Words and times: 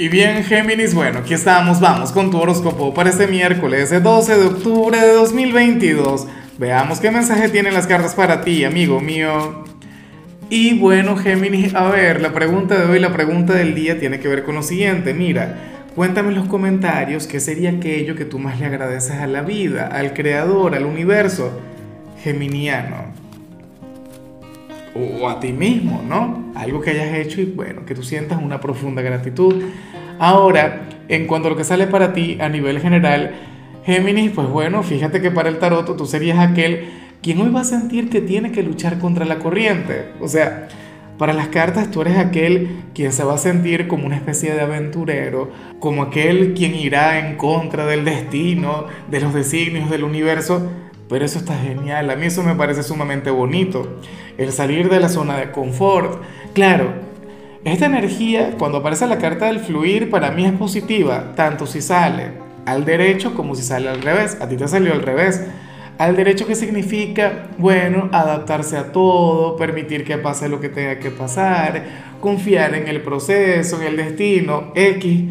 Y 0.00 0.08
bien, 0.08 0.44
Géminis, 0.44 0.94
bueno, 0.94 1.18
aquí 1.18 1.34
estamos, 1.34 1.80
vamos 1.80 2.12
con 2.12 2.30
tu 2.30 2.38
horóscopo 2.38 2.94
para 2.94 3.10
este 3.10 3.26
miércoles, 3.26 3.90
12 4.00 4.38
de 4.38 4.46
octubre 4.46 4.96
de 4.96 5.12
2022. 5.12 6.24
Veamos 6.56 7.00
qué 7.00 7.10
mensaje 7.10 7.48
tienen 7.48 7.74
las 7.74 7.88
cartas 7.88 8.14
para 8.14 8.42
ti, 8.42 8.62
amigo 8.62 9.00
mío. 9.00 9.64
Y 10.50 10.78
bueno, 10.78 11.16
Géminis, 11.16 11.74
a 11.74 11.90
ver, 11.90 12.22
la 12.22 12.32
pregunta 12.32 12.78
de 12.78 12.86
hoy, 12.86 13.00
la 13.00 13.12
pregunta 13.12 13.54
del 13.54 13.74
día 13.74 13.98
tiene 13.98 14.20
que 14.20 14.28
ver 14.28 14.44
con 14.44 14.54
lo 14.54 14.62
siguiente. 14.62 15.14
Mira, 15.14 15.88
cuéntame 15.96 16.28
en 16.28 16.36
los 16.36 16.46
comentarios 16.46 17.26
qué 17.26 17.40
sería 17.40 17.70
aquello 17.70 18.14
que 18.14 18.24
tú 18.24 18.38
más 18.38 18.60
le 18.60 18.66
agradeces 18.66 19.16
a 19.16 19.26
la 19.26 19.42
vida, 19.42 19.88
al 19.88 20.14
creador, 20.14 20.76
al 20.76 20.84
universo 20.84 21.60
geminiano 22.22 23.27
o 24.98 25.28
a 25.28 25.40
ti 25.40 25.52
mismo, 25.52 26.02
¿no? 26.06 26.52
Algo 26.54 26.80
que 26.80 26.90
hayas 26.90 27.14
hecho 27.14 27.40
y 27.40 27.44
bueno, 27.44 27.84
que 27.84 27.94
tú 27.94 28.02
sientas 28.02 28.40
una 28.42 28.60
profunda 28.60 29.02
gratitud. 29.02 29.62
Ahora, 30.18 30.88
en 31.08 31.26
cuanto 31.26 31.48
a 31.48 31.50
lo 31.52 31.56
que 31.56 31.64
sale 31.64 31.86
para 31.86 32.12
ti 32.12 32.38
a 32.40 32.48
nivel 32.48 32.80
general, 32.80 33.34
Géminis, 33.84 34.32
pues 34.32 34.48
bueno, 34.48 34.82
fíjate 34.82 35.20
que 35.20 35.30
para 35.30 35.48
el 35.48 35.58
tarot 35.58 35.96
tú 35.96 36.06
serías 36.06 36.38
aquel 36.38 36.88
quien 37.22 37.40
hoy 37.40 37.50
va 37.50 37.62
a 37.62 37.64
sentir 37.64 38.10
que 38.10 38.20
tiene 38.20 38.52
que 38.52 38.62
luchar 38.62 38.98
contra 38.98 39.24
la 39.24 39.38
corriente. 39.38 40.10
O 40.20 40.28
sea, 40.28 40.68
para 41.16 41.32
las 41.32 41.48
cartas 41.48 41.90
tú 41.90 42.02
eres 42.02 42.16
aquel 42.16 42.82
quien 42.94 43.12
se 43.12 43.24
va 43.24 43.34
a 43.34 43.38
sentir 43.38 43.88
como 43.88 44.06
una 44.06 44.16
especie 44.16 44.52
de 44.52 44.60
aventurero, 44.60 45.50
como 45.80 46.02
aquel 46.02 46.54
quien 46.54 46.74
irá 46.74 47.18
en 47.18 47.36
contra 47.36 47.86
del 47.86 48.04
destino, 48.04 48.86
de 49.10 49.20
los 49.20 49.34
designios 49.34 49.90
del 49.90 50.04
universo 50.04 50.70
pero 51.08 51.24
eso 51.24 51.38
está 51.38 51.56
genial, 51.56 52.10
a 52.10 52.16
mí 52.16 52.26
eso 52.26 52.42
me 52.42 52.54
parece 52.54 52.82
sumamente 52.82 53.30
bonito, 53.30 53.98
el 54.36 54.52
salir 54.52 54.88
de 54.88 55.00
la 55.00 55.08
zona 55.08 55.38
de 55.38 55.50
confort. 55.50 56.22
Claro, 56.52 56.92
esta 57.64 57.86
energía, 57.86 58.54
cuando 58.58 58.78
aparece 58.78 59.06
la 59.06 59.18
carta 59.18 59.46
del 59.46 59.60
fluir, 59.60 60.10
para 60.10 60.30
mí 60.30 60.44
es 60.44 60.52
positiva, 60.52 61.32
tanto 61.34 61.66
si 61.66 61.82
sale 61.82 62.48
al 62.68 62.84
derecho 62.84 63.34
como 63.34 63.54
si 63.54 63.62
sale 63.62 63.88
al 63.88 64.02
revés. 64.02 64.36
A 64.40 64.48
ti 64.48 64.56
te 64.56 64.68
salió 64.68 64.92
al 64.92 65.02
revés. 65.02 65.42
Al 65.96 66.14
derecho 66.14 66.46
que 66.46 66.54
significa, 66.54 67.48
bueno, 67.58 68.08
adaptarse 68.12 68.76
a 68.76 68.92
todo, 68.92 69.56
permitir 69.56 70.04
que 70.04 70.16
pase 70.18 70.48
lo 70.48 70.60
que 70.60 70.68
tenga 70.68 71.00
que 71.00 71.10
pasar, 71.10 71.82
confiar 72.20 72.74
en 72.74 72.86
el 72.86 73.00
proceso, 73.00 73.80
en 73.80 73.88
el 73.88 73.96
destino, 73.96 74.70
X 74.76 75.24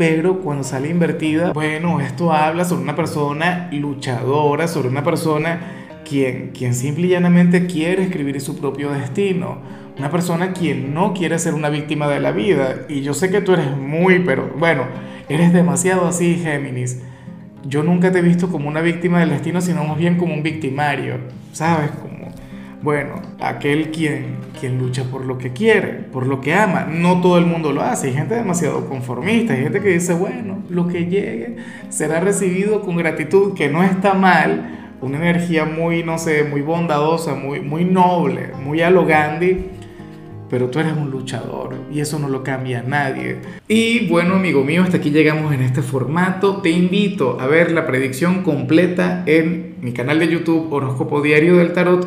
pero 0.00 0.38
cuando 0.38 0.64
sale 0.64 0.88
invertida, 0.88 1.52
bueno, 1.52 2.00
esto 2.00 2.32
habla 2.32 2.64
sobre 2.64 2.84
una 2.84 2.96
persona 2.96 3.68
luchadora, 3.70 4.66
sobre 4.66 4.88
una 4.88 5.04
persona 5.04 5.60
quien, 6.08 6.52
quien 6.52 6.74
simple 6.74 7.06
y 7.06 7.10
llanamente 7.10 7.66
quiere 7.66 8.04
escribir 8.04 8.40
su 8.40 8.58
propio 8.58 8.92
destino, 8.92 9.58
una 9.98 10.10
persona 10.10 10.54
quien 10.54 10.94
no 10.94 11.12
quiere 11.12 11.38
ser 11.38 11.52
una 11.52 11.68
víctima 11.68 12.08
de 12.08 12.18
la 12.18 12.32
vida. 12.32 12.86
Y 12.88 13.02
yo 13.02 13.12
sé 13.12 13.30
que 13.30 13.42
tú 13.42 13.52
eres 13.52 13.76
muy, 13.76 14.20
pero 14.20 14.50
bueno, 14.58 14.84
eres 15.28 15.52
demasiado 15.52 16.06
así, 16.06 16.36
Géminis. 16.42 17.02
Yo 17.66 17.82
nunca 17.82 18.10
te 18.10 18.20
he 18.20 18.22
visto 18.22 18.48
como 18.48 18.68
una 18.70 18.80
víctima 18.80 19.20
del 19.20 19.28
destino, 19.28 19.60
sino 19.60 19.84
más 19.84 19.98
bien 19.98 20.16
como 20.16 20.32
un 20.32 20.42
victimario, 20.42 21.16
¿sabes? 21.52 21.90
Bueno, 22.82 23.20
aquel 23.40 23.90
quien, 23.90 24.36
quien 24.58 24.78
lucha 24.78 25.04
por 25.04 25.26
lo 25.26 25.36
que 25.36 25.52
quiere, 25.52 25.88
por 26.10 26.26
lo 26.26 26.40
que 26.40 26.54
ama. 26.54 26.86
No 26.90 27.20
todo 27.20 27.36
el 27.36 27.44
mundo 27.44 27.72
lo 27.72 27.82
hace. 27.82 28.08
Hay 28.08 28.14
gente 28.14 28.34
demasiado 28.34 28.86
conformista. 28.86 29.52
Hay 29.52 29.62
gente 29.62 29.80
que 29.80 29.90
dice, 29.90 30.14
bueno, 30.14 30.62
lo 30.70 30.88
que 30.88 31.06
llegue 31.06 31.56
será 31.90 32.20
recibido 32.20 32.80
con 32.80 32.96
gratitud, 32.96 33.54
que 33.54 33.68
no 33.68 33.82
está 33.82 34.14
mal. 34.14 34.94
Una 35.02 35.18
energía 35.18 35.66
muy, 35.66 36.02
no 36.02 36.16
sé, 36.16 36.44
muy 36.44 36.62
bondadosa, 36.62 37.34
muy, 37.34 37.60
muy 37.60 37.84
noble, 37.84 38.52
muy 38.62 38.80
a 38.82 38.90
pero 40.50 40.68
tú 40.68 40.80
eres 40.80 40.94
un 40.94 41.10
luchador 41.10 41.76
y 41.92 42.00
eso 42.00 42.18
no 42.18 42.28
lo 42.28 42.42
cambia 42.42 42.82
nadie. 42.82 43.36
Y 43.68 44.08
bueno, 44.08 44.34
amigo 44.34 44.64
mío, 44.64 44.82
hasta 44.82 44.96
aquí 44.96 45.10
llegamos 45.10 45.54
en 45.54 45.62
este 45.62 45.80
formato. 45.80 46.60
Te 46.60 46.70
invito 46.70 47.40
a 47.40 47.46
ver 47.46 47.70
la 47.70 47.86
predicción 47.86 48.42
completa 48.42 49.22
en 49.26 49.76
mi 49.80 49.92
canal 49.92 50.18
de 50.18 50.28
YouTube 50.28 50.72
Horóscopo 50.72 51.22
Diario 51.22 51.56
del 51.56 51.72
Tarot 51.72 52.06